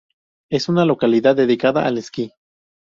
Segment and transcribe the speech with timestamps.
[0.49, 2.33] Es una localidad dedicada al esquí.